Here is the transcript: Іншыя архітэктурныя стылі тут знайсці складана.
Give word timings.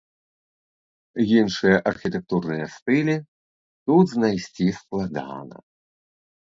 Іншыя 1.39 1.77
архітэктурныя 1.91 2.65
стылі 2.79 3.15
тут 3.85 4.05
знайсці 4.17 4.67
складана. 4.83 5.57